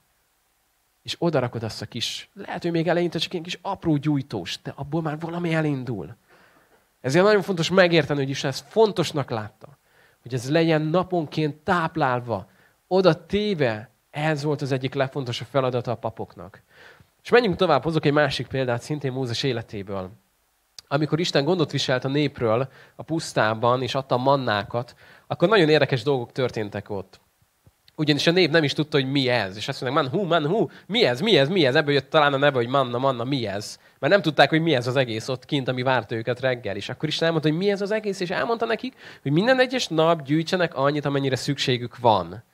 [1.02, 4.72] És odarakod azt a kis, lehet, hogy még eleinte csak egy kis apró gyújtós, de
[4.76, 6.16] abból már valami elindul.
[7.00, 9.68] Ezért nagyon fontos megérteni, hogy is ezt fontosnak látta.
[10.22, 12.48] Hogy ez legyen naponként táplálva,
[12.86, 13.88] oda téve.
[14.10, 16.62] Ez volt az egyik legfontosabb feladata a papoknak.
[17.22, 20.10] És menjünk tovább, hozok egy másik példát, szintén Mózes életéből.
[20.88, 24.94] Amikor Isten gondot viselt a népről a pusztában, és adta mannákat,
[25.26, 27.20] akkor nagyon érdekes dolgok történtek ott.
[27.96, 29.56] Ugyanis a nép nem is tudta, hogy mi ez.
[29.56, 31.74] És azt mondják, man, hú, man, hú, mi ez, mi ez, mi ez?
[31.74, 33.78] Ebből jött talán a neve, hogy manna, manna, mi ez?
[33.98, 36.76] Mert nem tudták, hogy mi ez az egész ott kint, ami várta őket reggel.
[36.76, 39.88] És akkor is elmondta, hogy mi ez az egész, és elmondta nekik, hogy minden egyes
[39.88, 42.44] nap gyűjtsenek annyit, amennyire szükségük van.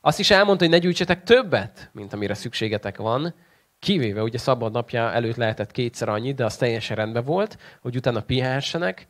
[0.00, 3.34] Azt is elmondta, hogy ne gyűjtsetek többet, mint amire szükségetek van,
[3.78, 8.20] kivéve ugye szabad napja előtt lehetett kétszer annyit, de az teljesen rendben volt, hogy utána
[8.20, 9.06] pihensenek.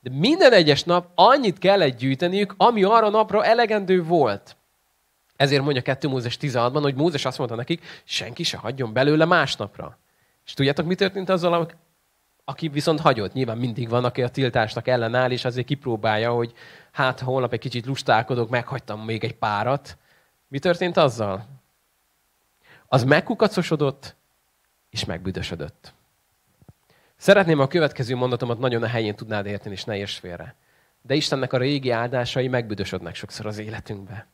[0.00, 4.56] De minden egyes nap annyit kellett gyűjteniük, ami arra napra elegendő volt.
[5.36, 9.98] Ezért mondja 2 Mózes 16-ban, hogy Mózes azt mondta nekik, senki se hagyjon belőle másnapra.
[10.46, 11.70] És tudjátok, mi történt azzal,
[12.44, 13.32] aki viszont hagyott?
[13.32, 16.52] Nyilván mindig van, aki a tiltásnak ellenáll, és azért kipróbálja, hogy
[16.92, 19.98] hát holnap egy kicsit lustálkodok, meghagytam még egy párat.
[20.48, 21.46] Mi történt azzal?
[22.86, 24.16] Az megkukacosodott,
[24.90, 25.94] és megbüdösödött.
[27.16, 30.54] Szeretném, a következő mondatomat nagyon a helyén tudnád érteni, és ne érts félre.
[31.02, 34.26] De Istennek a régi áldásai megbüdösödnek sokszor az életünkbe.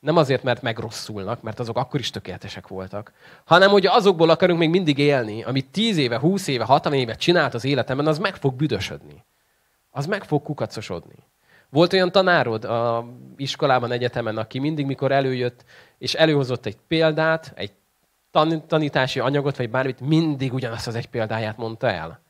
[0.00, 3.12] Nem azért, mert megrosszulnak, mert azok akkor is tökéletesek voltak,
[3.44, 7.54] hanem hogy azokból akarunk még mindig élni, amit 10 éve, 20 éve, 60 éve csinált
[7.54, 9.24] az életemben, az meg fog büdösödni.
[9.90, 11.16] Az meg fog kukacosodni.
[11.70, 15.64] Volt olyan tanárod a iskolában, egyetemen, aki mindig, mikor előjött,
[15.98, 17.72] és előhozott egy példát, egy
[18.66, 22.20] tanítási anyagot, vagy bármit, mindig ugyanazt az egy példáját mondta el.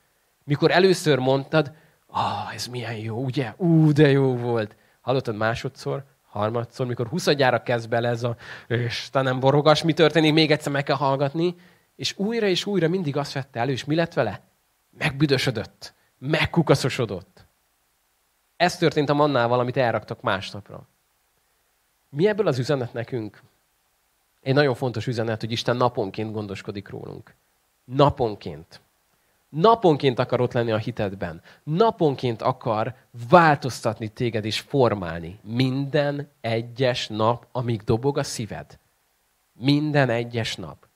[0.44, 1.72] Mikor először mondtad,
[2.06, 3.52] ah, ez milyen jó, ugye?
[3.56, 4.76] Ú, de jó volt.
[5.00, 8.37] Hallottad másodszor, harmadszor, mikor huszadjára kezd bele ez a
[8.69, 11.55] Istenem borogas, mi történik, még egyszer meg kell hallgatni,
[11.97, 14.40] és újra és újra mindig azt vette elő, és mi lett vele?
[14.99, 17.45] Megbüdösödött, megkukaszosodott.
[18.57, 20.87] Ez történt a mannával, amit elraktak másnapra.
[22.09, 23.43] Mi ebből az üzenet nekünk?
[24.40, 27.35] Egy nagyon fontos üzenet, hogy Isten naponként gondoskodik rólunk.
[27.85, 28.81] Naponként.
[29.50, 31.42] Naponként akar ott lenni a hitedben.
[31.62, 32.94] Naponként akar
[33.28, 35.38] változtatni téged és formálni.
[35.42, 38.78] Minden egyes nap, amíg dobog a szíved.
[39.52, 40.88] Minden egyes nap.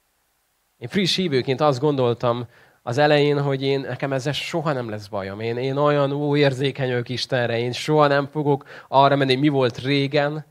[0.79, 2.47] Én friss hívőként azt gondoltam
[2.83, 5.41] az elején, hogy én, nekem ezzel soha nem lesz bajom.
[5.41, 9.79] Én, én olyan ó, érzékeny vagyok Istenre, én soha nem fogok arra menni, mi volt
[9.79, 10.45] régen.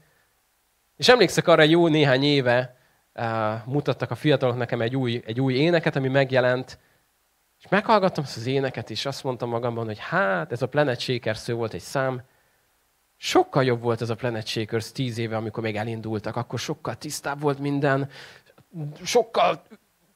[0.97, 2.77] És emlékszek arra jó néhány éve,
[3.15, 3.25] uh,
[3.65, 6.79] mutattak a fiatalok nekem egy új, egy új éneket, ami megjelent,
[7.63, 11.37] és meghallgattam ezt az éneket, és azt mondtam magamban, hogy hát, ez a Planet Shaker
[11.37, 12.21] szó volt egy szám,
[13.17, 17.41] sokkal jobb volt ez a Planet Shakers tíz éve, amikor még elindultak, akkor sokkal tisztább
[17.41, 18.09] volt minden,
[19.03, 19.63] sokkal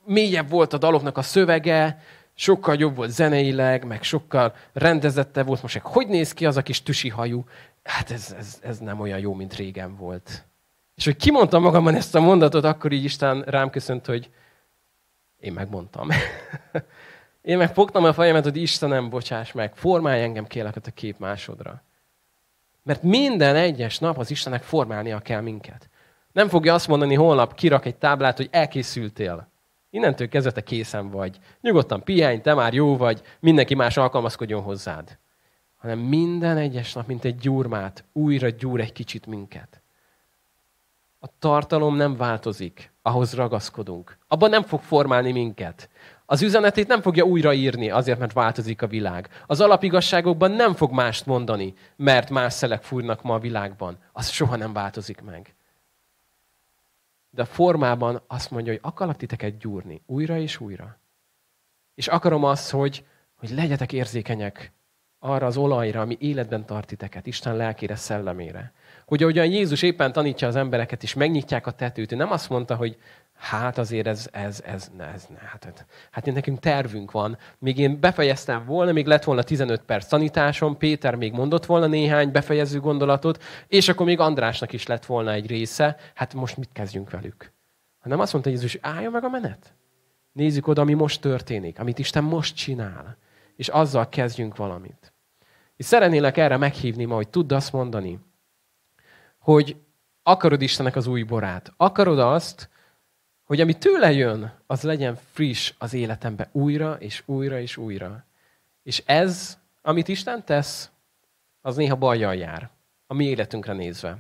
[0.06, 2.02] mélyebb volt a daloknak a szövege,
[2.34, 5.62] sokkal jobb volt zeneileg, meg sokkal rendezettebb volt.
[5.62, 7.46] Most hogy néz ki az a kis tüsi hajú?
[7.84, 10.46] Hát ez, ez, ez nem olyan jó, mint régen volt.
[10.96, 14.30] És hogy kimondtam magamban ezt a mondatot, akkor így Isten rám köszönt, hogy
[15.40, 16.10] én megmondtam.
[17.48, 21.82] Én meg fogtam a fejemet, hogy Istenem, bocsáss meg, formálj engem kérlek a kép másodra.
[22.84, 25.90] Mert minden egyes nap az Istennek formálnia kell minket.
[26.32, 29.48] Nem fogja azt mondani, holnap kirak egy táblát, hogy elkészültél.
[29.90, 31.38] Innentől kezdve te készen vagy.
[31.62, 35.18] Nyugodtan pihenj, te már jó vagy, mindenki más alkalmazkodjon hozzád.
[35.78, 39.82] Hanem minden egyes nap, mint egy gyurmát, újra gyúr egy kicsit minket.
[41.20, 44.18] A tartalom nem változik, ahhoz ragaszkodunk.
[44.28, 45.90] Abban nem fog formálni minket.
[46.30, 49.30] Az üzenetét nem fogja újraírni azért, mert változik a világ.
[49.46, 53.98] Az alapigasságokban nem fog mást mondani, mert más szelek fúrnak ma a világban.
[54.12, 55.56] Az soha nem változik meg.
[57.30, 60.98] De a formában azt mondja, hogy akarlak titeket gyúrni újra és újra.
[61.96, 64.72] És akarom azt, hogy, hogy legyetek érzékenyek
[65.20, 68.74] arra az olajra, ami életben tart titeket, Isten lelkére, szellemére.
[69.06, 72.76] Hogy ahogyan Jézus éppen tanítja az embereket, és megnyitják a tetőt, ő nem azt mondta,
[72.76, 72.98] hogy
[73.38, 77.38] hát azért ez, ez, ez, ne, ez ne, hát, hát, hát nekünk tervünk van.
[77.60, 82.32] Még én befejeztem volna, még lett volna 15 perc tanításom, Péter még mondott volna néhány
[82.32, 87.10] befejező gondolatot, és akkor még Andrásnak is lett volna egy része, hát most mit kezdjünk
[87.10, 87.52] velük?
[88.00, 89.74] Hanem azt mondta Jézus, álljon meg a menet.
[90.32, 93.18] Nézzük oda, ami most történik, amit Isten most csinál.
[93.56, 95.14] És azzal kezdjünk valamit.
[95.76, 98.20] És szeretnélek erre meghívni ma, hogy tudd azt mondani,
[99.40, 99.76] hogy
[100.24, 101.74] akarod Istennek az új borát.
[101.78, 102.70] Akarod azt,
[103.48, 108.26] hogy ami tőle jön, az legyen friss az életembe újra és újra és újra.
[108.84, 110.92] És ez, amit Isten tesz,
[111.62, 112.70] az néha bajjal jár,
[113.08, 114.18] a mi életünkre nézve.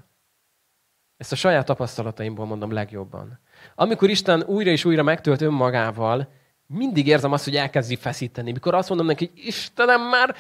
[1.17, 3.39] Ezt a saját tapasztalataimból mondom legjobban.
[3.75, 6.27] Amikor Isten újra és újra megtölt önmagával,
[6.65, 8.51] mindig érzem azt, hogy elkezdi feszíteni.
[8.51, 10.35] Mikor azt mondom neki, hogy Istenem, már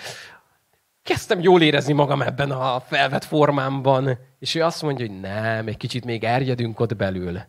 [1.03, 4.17] kezdtem jól érezni magam ebben a felvett formámban.
[4.39, 7.41] És ő azt mondja, hogy nem, egy kicsit még erjedünk ott belül.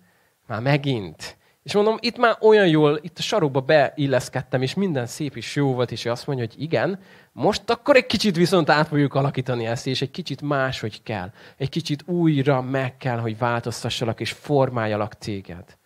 [0.49, 1.37] Már megint.
[1.63, 5.75] És mondom, itt már olyan jól, itt a sarokba beilleszkedtem, és minden szép és jó
[5.75, 7.01] volt, és ő azt mondja, hogy igen,
[7.33, 11.33] most akkor egy kicsit viszont át fogjuk alakítani ezt, és egy kicsit máshogy kell.
[11.57, 15.79] Egy kicsit újra meg kell, hogy változtassalak, és formáljalak téged.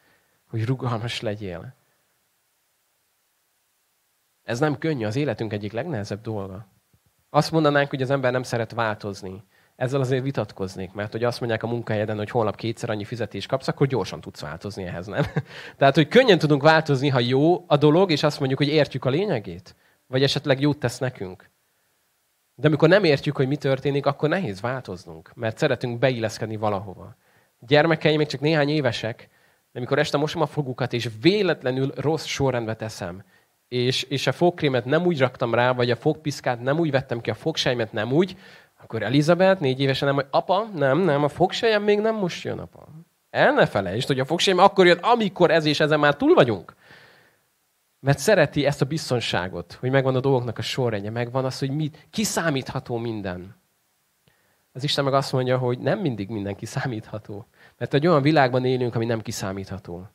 [0.48, 1.74] Hogy rugalmas legyél.
[4.42, 6.66] Ez nem könnyű, az életünk egyik legnehezebb dolga.
[7.30, 9.44] Azt mondanánk, hogy az ember nem szeret változni.
[9.82, 13.68] Ezzel azért vitatkoznék, mert hogy azt mondják a munkahelyeden, hogy holnap kétszer annyi fizetést kapsz,
[13.68, 15.24] akkor gyorsan tudsz változni ehhez, nem?
[15.78, 19.10] Tehát, hogy könnyen tudunk változni, ha jó a dolog, és azt mondjuk, hogy értjük a
[19.10, 19.74] lényegét,
[20.06, 21.50] vagy esetleg jót tesz nekünk.
[22.54, 27.16] De amikor nem értjük, hogy mi történik, akkor nehéz változnunk, mert szeretünk beilleszkedni valahova.
[27.58, 29.28] Gyermekeim még csak néhány évesek,
[29.72, 33.24] de amikor este mosom a fogukat, és véletlenül rossz sorrendbe teszem,
[33.68, 37.30] és, és a fogkrémet nem úgy raktam rá, vagy a fogpiszkát nem úgy vettem ki,
[37.30, 38.36] a fogsejmet nem úgy,
[38.82, 42.58] akkor Elizabeth négy évesen nem, hogy apa, nem, nem, a fogsejem még nem most jön,
[42.58, 42.88] apa.
[43.30, 46.74] El ne felejtsd, hogy a fogsejem akkor jön, amikor ez és ezen már túl vagyunk.
[48.00, 52.06] Mert szereti ezt a biztonságot, hogy megvan a dolgoknak a sorrendje, megvan az, hogy mit,
[52.10, 53.56] kiszámítható minden.
[54.72, 57.46] Az Isten meg azt mondja, hogy nem mindig mindenki számítható.
[57.78, 60.08] Mert egy olyan világban élünk, ami nem kiszámítható.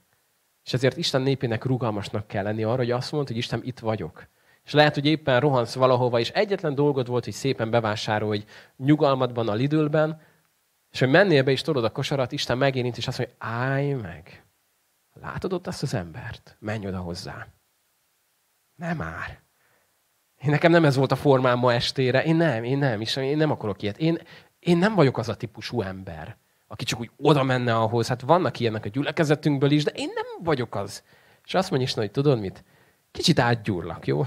[0.65, 4.27] És ezért Isten népének rugalmasnak kell lenni arra, hogy azt mondta, hogy Isten itt vagyok.
[4.67, 8.43] És lehet, hogy éppen rohansz valahova, és egyetlen dolgod volt, hogy szépen bevásárolj
[8.77, 10.21] nyugalmadban a Lidlben,
[10.91, 14.45] és hogy mennél be, és tudod a kosarat, Isten megérint, és azt mondja, állj meg.
[15.21, 16.57] Látod ott azt az embert?
[16.59, 17.47] Menj oda hozzá.
[18.75, 19.41] Nem már.
[20.43, 22.23] Én nekem nem ez volt a formám ma estére.
[22.23, 23.97] Én nem, én nem, és én nem akarok ilyet.
[23.97, 24.17] Én,
[24.59, 28.07] én nem vagyok az a típusú ember, aki csak úgy oda menne ahhoz.
[28.07, 31.03] Hát vannak ilyenek a gyülekezetünkből is, de én nem vagyok az.
[31.43, 32.63] És azt mondja hogy tudod mit?
[33.11, 34.25] Kicsit átgyúrlak, jó?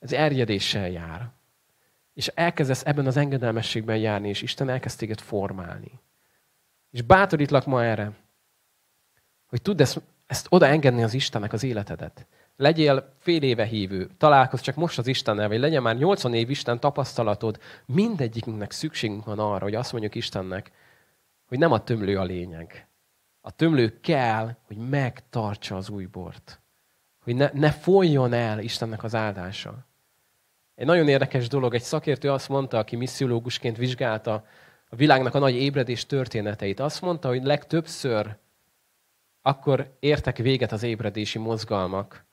[0.00, 1.30] Ez erjedéssel jár.
[2.14, 6.00] És elkezdesz ebben az engedelmességben járni, és Isten elkezd téged formálni.
[6.90, 8.12] És bátorítlak ma erre,
[9.46, 12.26] hogy tudd ezt, ezt oda engedni az Istennek az életedet.
[12.56, 16.80] Legyél fél éve hívő, találkozz csak most az Istennel, vagy legyen már 80 év Isten
[16.80, 20.72] tapasztalatod, mindegyikünknek szükségünk van arra, hogy azt mondjuk Istennek,
[21.46, 22.86] hogy nem a tömlő a lényeg.
[23.40, 26.60] A tömlő kell, hogy megtartsa az új bort.
[27.22, 29.86] Hogy ne, ne folyjon el Istennek az áldása.
[30.80, 34.44] Egy nagyon érdekes dolog, egy szakértő azt mondta, aki missziológusként vizsgálta
[34.88, 36.80] a világnak a nagy ébredés történeteit.
[36.80, 38.36] Azt mondta, hogy legtöbbször
[39.42, 42.24] akkor értek véget az ébredési mozgalmak,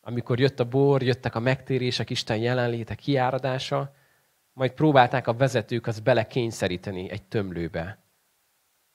[0.00, 3.94] amikor jött a bor, jöttek a megtérések, Isten jelenléte, kiáradása,
[4.52, 7.98] majd próbálták a vezetők azt belekényszeríteni egy tömlőbe.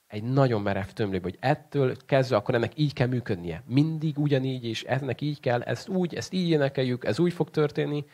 [0.07, 3.63] Egy nagyon merev tömlőbe, hogy ettől kezdve akkor ennek így kell működnie.
[3.65, 8.05] Mindig ugyanígy, és ennek így kell, ezt úgy, ezt így énekeljük, ez úgy fog történni.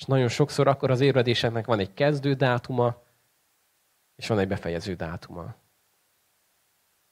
[0.00, 3.02] És nagyon sokszor akkor az ébredéseknek van egy kezdő dátuma,
[4.16, 5.54] és van egy befejező dátuma.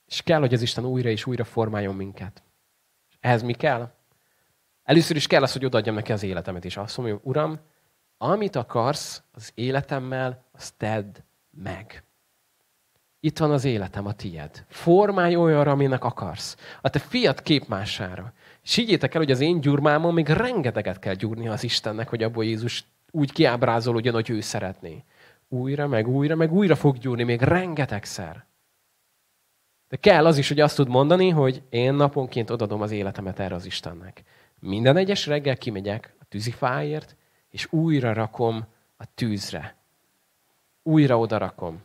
[0.06, 2.42] És kell, hogy az Isten újra és újra formáljon minket.
[3.10, 3.92] És ehhez mi kell?
[4.82, 7.58] Először is kell az, hogy odaadjam neki az életemet, és azt mondom, Uram,
[8.16, 11.16] amit akarsz az életemmel, azt tedd
[11.50, 12.04] meg.
[13.20, 14.64] Itt van az életem, a tied.
[14.68, 16.56] Formálj olyanra, aminek akarsz.
[16.80, 18.32] A te fiat képmására.
[18.68, 22.44] És higgyétek el, hogy az én gyurmámon még rengeteget kell gyúrni az Istennek, hogy abból
[22.44, 25.04] Jézus úgy kiábrázolódjon, hogy ő szeretné.
[25.48, 28.46] Újra, meg újra, meg újra fog gyúrni, még rengetegszer.
[29.88, 33.54] De kell az is, hogy azt tud mondani, hogy én naponként odadom az életemet erre
[33.54, 34.22] az Istennek.
[34.60, 37.16] Minden egyes reggel kimegyek a tűzifáért,
[37.50, 39.76] és újra rakom a tűzre.
[40.82, 41.82] Újra oda rakom.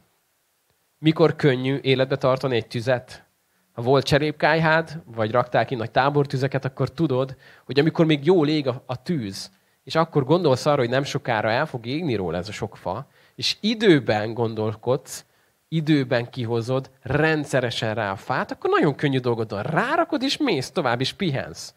[0.98, 3.26] Mikor könnyű életbe tartani egy tüzet?
[3.74, 8.68] Ha volt cserépkájhád, vagy raktál ki nagy tábortüzeket, akkor tudod, hogy amikor még jól ég
[8.68, 9.52] a, a tűz,
[9.84, 13.08] és akkor gondolsz arra, hogy nem sokára el fog égni róla ez a sok fa,
[13.36, 15.26] és időben gondolkodsz,
[15.68, 19.64] időben kihozod rendszeresen rá a fát, akkor nagyon könnyű dolgod van.
[19.64, 21.74] Rárakod, és mész tovább, és pihensz.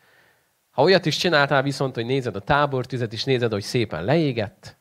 [0.70, 4.76] Ha olyat is csináltál viszont, hogy nézed a tábortüzet, és nézed, hogy szépen leégett,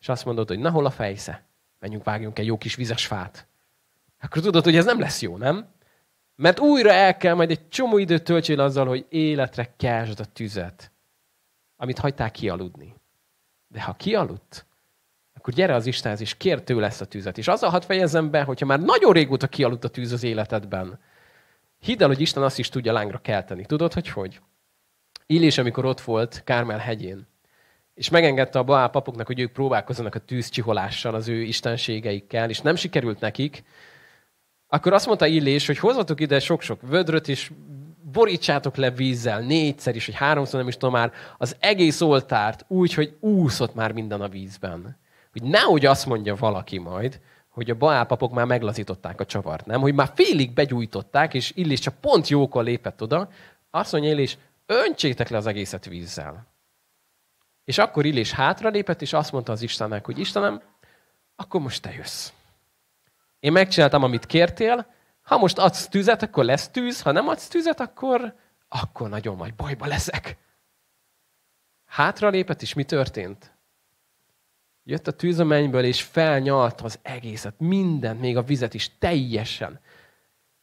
[0.00, 1.46] és azt mondod, hogy na hol a fejsze?
[1.78, 3.46] Menjünk, vágjunk egy jó kis vizes fát.
[4.20, 5.66] Akkor tudod, hogy ez nem lesz jó, nem?
[6.40, 10.90] Mert újra el kell majd egy csomó időt töltsél azzal, hogy életre keltsd a tüzet,
[11.76, 12.94] amit hagytál kialudni.
[13.68, 14.66] De ha kialudt,
[15.34, 17.38] akkor gyere az Istenhez, és kér tőle ezt a tüzet.
[17.38, 20.98] És azzal hadd fejezzem be, hogyha már nagyon régóta kialudt a tűz az életedben,
[21.78, 23.66] hidd el, hogy Isten azt is tudja lángra kelteni.
[23.66, 24.40] Tudod, hogy hogy?
[25.26, 27.26] Illés, amikor ott volt Kármel hegyén,
[27.94, 32.74] és megengedte a Baál papoknak, hogy ők próbálkozzanak a tűzcsiholással, az ő istenségeikkel, és nem
[32.74, 33.64] sikerült nekik,
[34.68, 37.50] akkor azt mondta Illés, hogy hozzatok ide sok-sok vödröt, és
[38.12, 42.94] borítsátok le vízzel négyszer is, vagy háromszor, nem is tudom már, az egész oltárt úgy,
[42.94, 44.98] hogy úszott már minden a vízben.
[45.32, 49.80] Hogy nehogy azt mondja valaki majd, hogy a baálpapok már meglazították a csavart, nem?
[49.80, 53.28] Hogy már félig begyújtották, és Illés csak pont jókor lépett oda.
[53.70, 56.46] Azt mondja Illés, öntsétek le az egészet vízzel.
[57.64, 60.62] És akkor Illés hátralépett, és azt mondta az Istennek, hogy Istenem,
[61.36, 62.30] akkor most te jössz.
[63.40, 64.86] Én megcsináltam, amit kértél,
[65.22, 68.34] ha most adsz tüzet, akkor lesz tűz, ha nem adsz tüzet, akkor,
[68.68, 70.36] akkor nagyon majd bajba leszek.
[71.84, 73.56] Hátralépett, és mi történt?
[74.84, 79.80] Jött a tűz a mennyből, és felnyalt az egészet, mindent, még a vizet is, teljesen.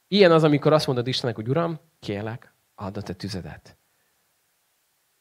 [0.07, 3.77] Ilyen az, amikor azt mondod Istennek, hogy Uram, kérlek, add a te tüzedet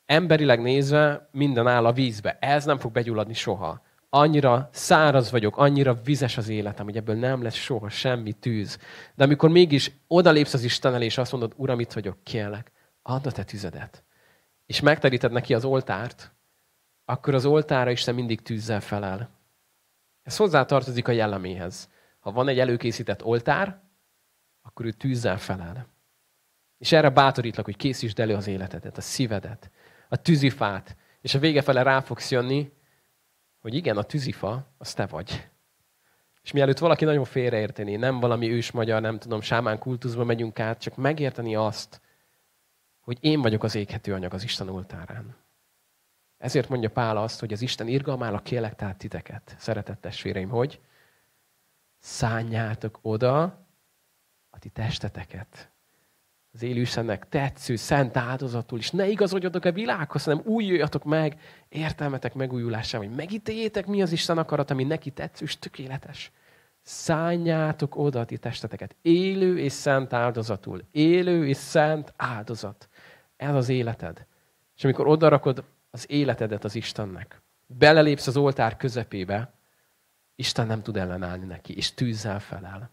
[0.06, 2.38] emberileg nézve minden áll a vízbe.
[2.40, 3.82] Ez nem fog begyulladni soha.
[4.16, 8.78] Annyira száraz vagyok, annyira vizes az életem, hogy ebből nem lesz soha semmi tűz.
[9.14, 13.26] De amikor mégis odalépsz az Isten elé, és azt mondod, Uram, itt vagyok, kérlek, add
[13.26, 14.04] a te tüzedet.
[14.66, 16.32] És megteríted neki az oltárt,
[17.04, 19.30] akkor az oltára Isten mindig tűzzel felel.
[20.22, 21.88] Ez hozzátartozik a jelleméhez.
[22.18, 23.80] Ha van egy előkészített oltár,
[24.62, 25.86] akkor ő tűzzel felel.
[26.78, 29.70] És erre bátorítlak, hogy készítsd elő az életedet, a szívedet,
[30.08, 32.72] a tűzifát, és a vége fele rá fogsz jönni,
[33.64, 35.48] hogy igen, a tűzifa, az te vagy.
[36.42, 40.80] És mielőtt valaki nagyon félreérteni, nem valami ős magyar, nem tudom, sámán kultuszba megyünk át,
[40.80, 42.00] csak megérteni azt,
[43.00, 45.36] hogy én vagyok az éghető anyag az Isten oltárán.
[46.38, 50.80] Ezért mondja Pál azt, hogy az Isten irgalmál a kélek tehát titeket, szeretett testvéreim, hogy
[51.98, 53.42] szálljátok oda
[54.50, 55.70] a ti testeteket.
[56.54, 58.90] Az élőszennek tetsző, szent áldozatul is.
[58.90, 64.70] Ne igazodjatok a világhoz, hanem újuljatok meg értelmetek megújulásával, hogy megítéljétek, mi az Isten akarat,
[64.70, 66.32] ami neki tetsző és tökéletes.
[66.82, 68.96] Szálljátok oda a ti testeteket.
[69.02, 70.84] Élő és szent áldozatul.
[70.90, 72.88] Élő és szent áldozat.
[73.36, 74.26] Ez az életed.
[74.76, 79.52] És amikor odarakod az életedet az Istennek, belelépsz az oltár közepébe,
[80.34, 82.90] Isten nem tud ellenállni neki, és tűzzel felel.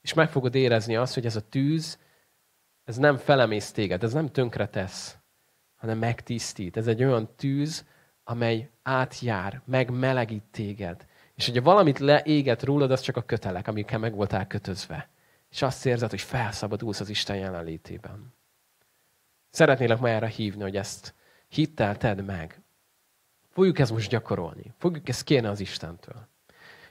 [0.00, 1.98] És meg fogod érezni azt, hogy ez a tűz,
[2.90, 5.16] ez nem felemész téged, ez nem tönkre tesz,
[5.76, 6.76] hanem megtisztít.
[6.76, 7.86] Ez egy olyan tűz,
[8.24, 11.06] amely átjár, megmelegít téged.
[11.34, 15.08] És hogyha valamit leéget rólad, az csak a kötelek, amikkel meg voltál kötözve.
[15.50, 18.34] És azt érzed, hogy felszabadulsz az Isten jelenlétében.
[19.50, 21.14] Szeretnélek ma erre hívni, hogy ezt
[21.48, 22.62] hittel tedd meg.
[23.50, 24.74] Fogjuk ezt most gyakorolni.
[24.78, 26.28] Fogjuk ezt kérni az Istentől.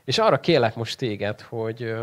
[0.04, 1.96] És arra kérlek most téged, hogy,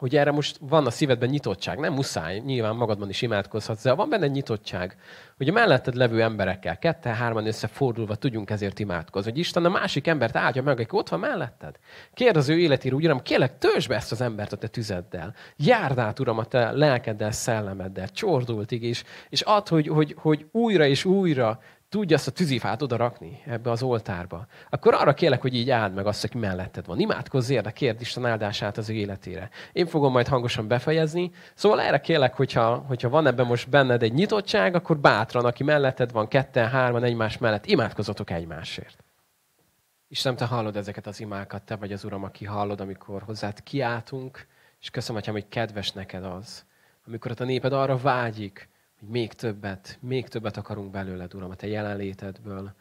[0.00, 1.78] hogy erre most van a szívedben nyitottság.
[1.78, 4.96] Nem muszáj, nyilván magadban is imádkozhatsz, de van benne nyitottság,
[5.36, 9.30] hogy a melletted levő emberekkel, ketten, hárman összefordulva tudjunk ezért imádkozni.
[9.30, 11.76] Hogy Isten a másik embert áldja meg, aki ott van melletted.
[12.14, 15.34] Kérd az ő életére, Uram, kérlek, töltsd be ezt az embert a te tüzeddel.
[15.56, 20.86] Járd át, Uram, a te lelkeddel, szellemeddel, csordultig is, és add, hogy, hogy, hogy újra
[20.86, 21.60] és újra
[21.90, 25.94] tudja azt a tűzifát oda rakni ebbe az oltárba, akkor arra kérlek, hogy így áld
[25.94, 27.00] meg azt, aki melletted van.
[27.00, 29.50] Imádkozz érde, kérd Isten áldását az ő életére.
[29.72, 31.30] Én fogom majd hangosan befejezni.
[31.54, 36.12] Szóval erre kérlek, hogyha, hogyha van ebben most benned egy nyitottság, akkor bátran, aki melletted
[36.12, 39.04] van, ketten, hárman egymás mellett, imádkozatok egymásért.
[40.08, 44.46] Isten, te hallod ezeket az imákat, te vagy az Uram, aki hallod, amikor hozzád kiáltunk,
[44.80, 46.64] és köszönöm, Atyám, hogy kedves neked az,
[47.06, 48.68] amikor a néped arra vágyik,
[49.00, 52.74] hogy még többet, még többet akarunk belőled, Uram, a Te jelenlétedből,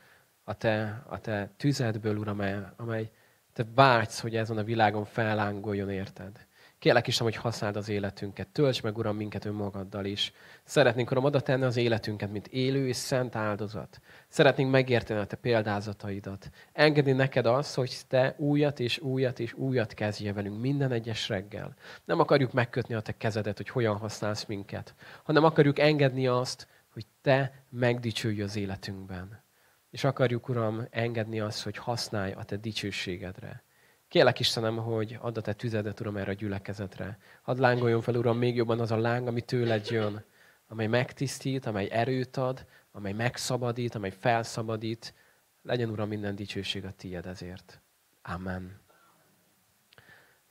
[0.43, 2.41] a Te, a te tüzedből, Uram,
[2.75, 3.11] amely
[3.53, 6.47] Te vágysz, hogy ezen a világon fellángoljon, érted?
[6.79, 8.47] Kérlek is, hogy használd az életünket.
[8.47, 10.33] Tölts meg, Uram, minket önmagaddal is.
[10.63, 13.99] Szeretnénk, Uram, oda tenni az életünket, mint élő és szent áldozat.
[14.27, 16.49] Szeretnénk megérteni a Te példázataidat.
[16.71, 21.75] Engedni neked azt, hogy Te újat és újat és újat kezdje velünk minden egyes reggel.
[22.05, 27.05] Nem akarjuk megkötni a Te kezedet, hogy hogyan használsz minket, hanem akarjuk engedni azt, hogy
[27.21, 29.43] Te megdicsülj az életünkben.
[29.89, 33.63] És akarjuk, Uram, engedni azt, hogy használj a Te dicsőségedre.
[34.09, 37.17] Kérlek Istenem, hogy add a te tüzedet, Uram, erre a gyülekezetre.
[37.41, 40.23] Hadd lángoljon fel, Uram, még jobban az a láng, ami tőled jön,
[40.67, 45.13] amely megtisztít, amely erőt ad, amely megszabadít, amely felszabadít.
[45.61, 47.81] Legyen, Uram, minden dicsőség a tiéd ezért.
[48.21, 48.79] Amen.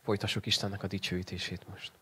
[0.03, 1.93] Folytassuk Istennek a dicsőítését most.